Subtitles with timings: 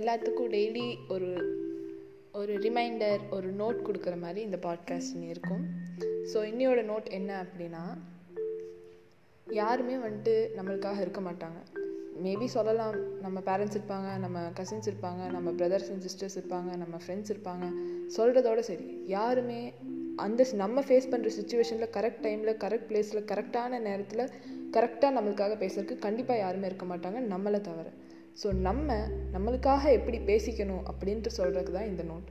[0.00, 1.30] எல்லாத்துக்கும் டெய்லி ஒரு
[2.32, 5.64] ஒரு ரிமைண்டர் ஒரு நோட் கொடுக்குற மாதிரி இந்த பாட்காஸ்ட் இருக்கும்.
[6.32, 7.82] ஸோ இன்னையோட நோட் என்ன அப்படின்னா
[9.46, 11.58] யாருமே வந்துட்டு நம்மளுக்காக இருக்க மாட்டாங்க.
[12.24, 17.32] மேபி சொல்லலாம் நம்ம பேரண்ட்ஸ் இருப்பாங்க நம்ம கசின்ஸ் இருப்பாங்க நம்ம பிரதர்ஸ் அண்ட் சிஸ்டர்ஸ் இருப்பாங்க நம்ம ஃப்ரெண்ட்ஸ்
[17.34, 17.66] இருப்பாங்க.
[18.16, 19.72] சொல்கிறதோட சரி யாருமே
[20.16, 24.30] அந்த நம்ம ஃபேஸ் பண்ணுற சுச்சுவேஷனில் கரெக்ட் டைமில் கரெக்ட் பிளேஸில் கரெக்டான நேரத்தில்
[24.70, 27.90] கரெக்டாக நம்மளுக்காக பேசுறதுக்கு கண்டிப்பாக யாருமே இருக்க மாட்டாங்க நம்மளை தவிர.
[28.42, 32.28] ஸோ நம்ம நம்மளுக்காக எப்படி பேசிக்கணும் அப்படின்ட்டு சொல்கிறதுக்கு தான் இந்த நோட்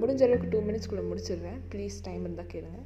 [0.00, 1.58] முடிஞ்ச அளவுக்கு டூ மினிட்ஸ்குள்ளே முடிச்சிடுறேன்.
[1.70, 2.80] ப்ளீஸ் டைம் இருந்தால் கேளுங்க.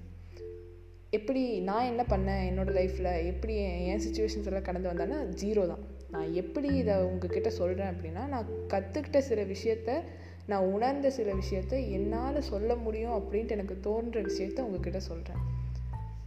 [1.10, 2.44] எப்படி நான் என்ன பண்ணேன்?
[2.50, 3.56] என்னோடய லைஃப்பில் எப்படி
[3.86, 5.78] என் சுச்சுவேஷன்ஸ் எல்லாம் கடந்து வந்தேன்னா ஜீரோ தான்.
[6.10, 10.02] நான் எப்படி இதை உங்ககிட்ட சொல்கிறேன் அப்படின்னா நான் கற்றுக்கிட்ட சில விஷயத்த
[10.46, 15.42] நான் உணர்ந்த சில விஷயத்த என்னால் சொல்ல முடியும் அப்படின்ட்டு எனக்கு தோன்ற விஷயத்த உங்ககிட்ட சொல்கிறேன்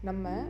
[0.01, 0.43] நம்ம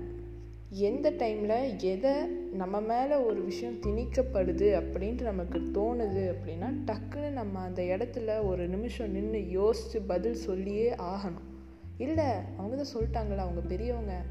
[0.70, 2.13] எந்த டைமில் எதை
[2.53, 9.12] நம்ம மேலே ஒரு விஷயம் திணிக்கப்படுது அப்படின்ட்டு நமக்கு தோணுது அப்படின்னா டக்குன்னு நம்ம அந்த இடத்துல ஒரு நிமிஷம்
[9.12, 11.48] நின்று யோசித்து பதில் சொல்லியே ஆகணும்.
[11.98, 12.26] இல்லை
[12.57, 14.21] அவங்க தான் சொல்லிட்டாங்களா அவங்க பெரியவங்க.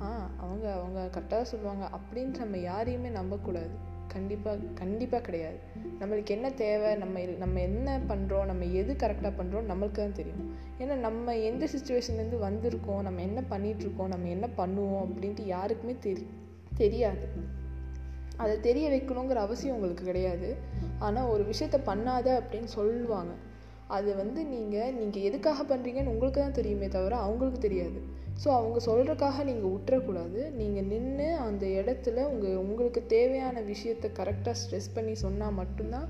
[0.00, 1.90] ஆ அவங்க அவங்க கரெக்டாக சொல்லுவாங்க.
[1.96, 3.98] அப்படின்ட்டு நம்ம யாரையுமே நம்பக்கூடாது.
[4.12, 5.58] கண்டிப்பாக கண்டிப்பாக கிடையாது.
[6.00, 10.44] நம்மளுக்கு என்ன தேவை நம்ம நம்ம என்ன பண்ணுறோம் நம்ம எது கரெக்டாக பண்ணுறோம் நம்மளுக்கு தான் தெரியும்.
[10.78, 16.26] ஏன்னா நம்ம எந்த சுச்சுவேஷன்லேருந்து வந்திருக்கோம் நம்ம என்ன பண்ணிகிட்ருக்கோம் நம்ம என்ன பண்ணுவோம் அப்படின்ட்டு யாருக்குமே தெரி
[16.82, 17.24] தெரியாது.
[18.36, 20.50] அதை தெரிய வைக்கணுங்கிற அவசியம் உங்களுக்கு கிடையாது.
[20.98, 23.32] ஆனால் ஒரு விஷயத்த பண்ணாத அப்படின்னு சொல்லுவாங்க.
[23.96, 28.00] அது வந்து நீங்கள் நீங்கள் எதுக்காக பண்ணுறீங்கன்னு உங்களுக்கு தான் தெரியுமே தவிர அவங்களுக்கு தெரியாது.
[28.42, 34.94] ஸோ அவங்க சொல்கிறக்காக நீங்கள் விட்டுறக்கூடாது நீங்கள் நின்று அந்த இடத்துல உங்கள் உங்களுக்கு தேவையான விஷயத்த கரெக்டாக ஸ்ட்ரெஸ்
[34.94, 36.08] பண்ணி சொன்னால் மட்டும்தான்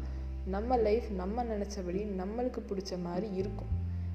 [0.55, 3.73] நம்ம லைஃப் நம்ம நினச்சபடி நம்மளுக்கு பிடிச்ச மாதிரி இருக்கும்.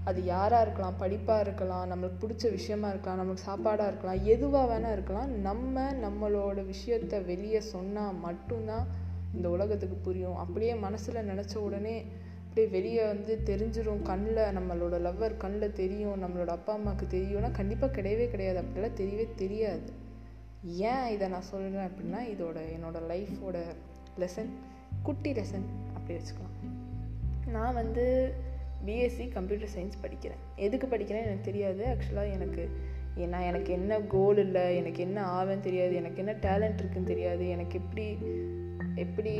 [0.10, 5.32] அது யாராக இருக்கலாம் படிப்பாக இருக்கலாம் நம்மளுக்கு பிடிச்ச விஷயமா இருக்கலாம் நம்மளுக்கு சாப்பாடாக இருக்கலாம் எதுவாக வேணால் இருக்கலாம்.
[5.48, 8.86] நம்ம நம்மளோட விஷயத்த வெளியே சொன்னால் மட்டும்தான்
[9.36, 10.38] இந்த உலகத்துக்கு புரியும்.
[10.44, 11.96] அப்படியே மனசில் நினச்ச உடனே
[12.58, 16.24] அப்படியே வெளியே வந்து தெரிஞ்சிடும் கண்ணில் நம்மளோட லவ்வர் கண்ணில் தெரியும்.
[16.24, 18.62] நம்மளோட அப்பா அம்மாவுக்கு தெரியும்னா கண்டிப்பாக கிடையவே கிடையாது.
[18.62, 19.92] அப்படிலாம் தெரியவே தெரியாது.
[20.64, 23.58] ஏன் இதை நான் சொல்கிறேன் அப்படின்னா இதோட என்னோடய லைஃபோட
[24.20, 24.50] லெசன்
[25.04, 27.50] குட்டி லெசன் அப்படி வச்சுக்கலாம்.
[27.50, 28.34] நான் வந்து
[28.86, 30.56] பிஎஸ்சி கம்ப்யூட்டர் சயின்ஸ் படிக்கிறேன்.
[30.56, 31.86] எதுக்கு படிக்கிறேன்னு எனக்கு தெரியாது.
[31.86, 32.70] ஆக்சுவலாக எனக்கு
[33.16, 35.96] நான் எனக்கு என்ன கோல் இல்லை எனக்கு என்ன ஆவேன்னு தெரியாது.
[35.96, 37.50] எனக்கு என்ன டேலண்ட் இருக்குன்னு தெரியாது.
[37.50, 38.18] எனக்கு எப்படி
[38.96, 39.36] எப்படி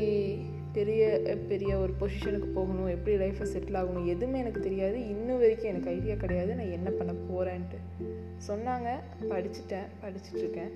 [0.76, 1.02] பெரிய
[1.48, 5.08] பெரிய ஒரு பொசிஷனுக்கு போகணும் எப்படி லைஃப்பை செட்டில் ஆகணும் எதுவுமே எனக்கு தெரியாது.
[5.08, 6.54] இன்னும் வரைக்கும் எனக்கு ஐடியா கிடையாது.
[6.54, 7.78] நான் என்ன பண்ண போகிறேன்ட்டு
[8.48, 8.88] சொன்னாங்க.
[9.30, 9.86] படிச்சுட்டேன்.
[10.02, 10.70] படிச்சுட்ருக்கேன்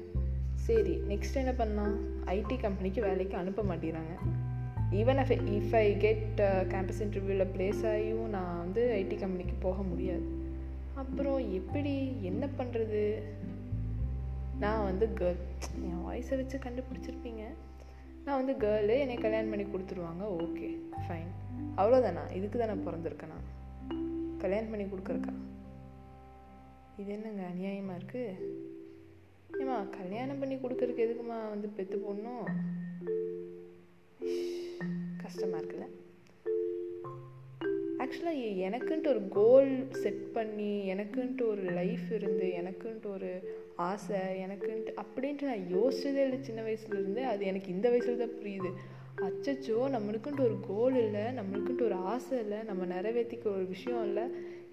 [0.54, 1.96] சரி நெக்ஸ்ட் என்ன பண்ணலாம்?
[2.26, 4.12] ஐடி கம்பெனிக்கு வேலைக்கு அனுப்ப மாட்டேறாங்க
[4.92, 10.22] even uh if I get campus இன்டர்வியூவில் ப்ளேஸ் ஆகியும் நான் வந்து ஐடி கம்பெனிக்கு போக முடியாது.
[10.94, 12.22] அப்புறம் எப்படி?
[12.22, 13.22] என்ன பண்ணுறது
[14.58, 15.40] நான் வந்து கேர்ள்
[15.82, 17.42] என் வாய்ஸை வச்சு கண்டுபிடிச்சிருப்பீங்க.
[18.24, 20.68] நான் வந்து கேர்ளு என்னை கல்யாணம் பண்ணி கொடுத்துருவாங்க ஓகே
[21.04, 21.30] ஃபைன்
[21.76, 23.38] அவ்வளோதானா இதுக்கு தான் நான் பிறந்திருக்கேனா?
[24.38, 25.34] கல்யாணம் பண்ணி கொடுக்குறக்கா?
[26.96, 28.48] இது என்னங்க அநியாயமாக இருக்குது
[29.60, 32.46] ஏமா கல்யாணம் பண்ணி கொடுக்குறக்கு எதுக்குமா வந்து பெற்று போடணும்?
[35.22, 35.88] கஷ்டமாக இருக்குல்ல?
[38.12, 43.28] ஆக்சுவலாக எனக்குன்ட்டு ஒரு கோல் செட் பண்ணி எனக்குன்ட்டு ஒரு லைஃப் இருந்து எனக்குன்ட்டு ஒரு
[43.76, 48.70] ஆசை எனக்குன்ட்டு அப்படின்ட்டு நான் யோசிச்சதே இல்லை சின்ன வயசுலேருந்தே அது எனக்கு இந்த வயசில் தான் புரியுது.
[49.20, 54.24] அச்சச்சோ நம்மளுக்குன்ட்டு ஒரு கோல் இல்லை நம்மளுக்குன்ட்டு ஒரு ஆசை இல்லை நம்ம நிறைவேற்றிக்க ஒரு விஷயம் இல்லை.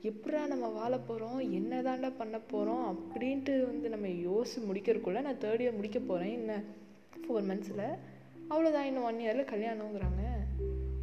[0.03, 5.59] எப்படா நம்ம வாழ போகிறோம் என்ன தாண்டா பண்ண போகிறோம் அப்படின்ட்டு வந்து நம்ம யோசிச்சு முடிக்கிறதுக்குள்ளே நான் தேர்ட்
[5.59, 6.65] இயர் முடிக்க போகிறேன் இன்னும்
[7.21, 7.87] ஃபோர் மந்த்ஸில்
[8.49, 10.36] அவ்வளோதான் இன்னும் ஒன் இயரில் கல்யாணங்கிறாங்க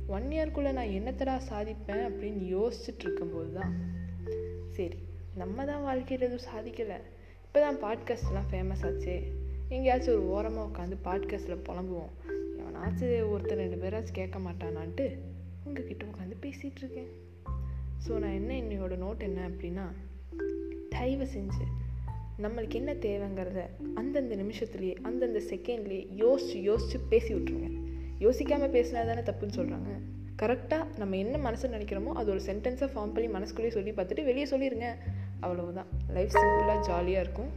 [0.07, 3.75] ஒன் இயர்க்குள்ளே நான் என்னத்தடா சாதிப்பேன் அப்படின்னு யோசிச்சுட்டு இருக்கும்போது தான்
[4.71, 4.99] சரி
[5.35, 6.99] நம்ம தான் வாழ்க்கையில் எதுவும் சாதிக்கலை.
[7.45, 9.23] இப்போ தான் பாட்காஸ்ட்லாம் ஃபேமஸ் ஆச்சு.
[9.69, 12.11] எங்கேயாச்சும் ஒரு ஓரமாக உட்காந்து பாட்காஸ்ட்டில் புலம்புவோம்.
[12.59, 15.17] எவனாச்சும் ஒருத்தர் ரெண்டு பேராச்சும் கேட்க மாட்டானான்ட்டு
[15.65, 17.11] உங்ககிட்ட உட்காந்து பேசிகிட்ருக்கேன்
[18.09, 19.87] ஸோ நான் என்ன என்னோடய நோட் என்ன அப்படின்னா
[20.91, 21.65] தயவு செஞ்சு
[22.39, 27.84] நம்மளுக்கு என்ன தேவைங்கிறத அந்தந்த நிமிஷத்துலேயே அந்தந்த செகண்ட்லேயே யோசித்து யோசித்து பேசி விட்ருங்க.
[28.19, 29.93] யோசிக்காமல் பேசினா தானே தப்புன்னு சொல்கிறாங்க
[30.43, 34.88] கரெக்டாக நம்ம என்ன மனசு நினைக்கிறோமோ அது ஒரு சென்டென்ஸை ஃபார்ம் பண்ணி மனசுக்குள்ளேயே சொல்லி பார்த்துட்டு வெளியே சொல்லிடுங்க
[35.40, 35.87] அவ்வளவுதான்.
[36.11, 37.52] லைஃப் சிம்பிளாக ஜாலியாக இருக்கும்.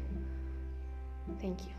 [1.41, 1.73] தேங்க்யூ